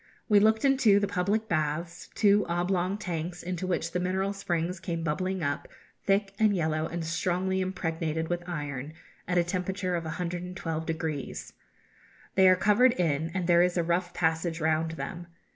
We 0.27 0.39
looked 0.39 0.65
into 0.65 0.99
the 0.99 1.05
public 1.05 1.47
baths, 1.47 2.09
two 2.15 2.43
oblong 2.47 2.97
tanks, 2.97 3.43
into 3.43 3.67
which 3.67 3.91
the 3.91 3.99
mineral 3.99 4.33
springs 4.33 4.79
came 4.79 5.03
bubbling 5.03 5.43
up, 5.43 5.67
thick 6.07 6.33
and 6.39 6.55
yellow, 6.55 6.87
and 6.87 7.05
strongly 7.05 7.61
impregnated 7.61 8.27
with 8.27 8.41
iron, 8.49 8.93
at 9.27 9.37
a 9.37 9.43
temperature 9.43 9.93
of 9.93 10.03
112°. 10.05 11.53
They 12.33 12.49
are 12.49 12.55
covered 12.55 12.93
in, 12.93 13.29
and 13.35 13.45
there 13.45 13.61
is 13.61 13.77
a 13.77 13.83
rough 13.83 14.11
passage 14.11 14.59
round 14.59 14.93
them. 14.93 15.27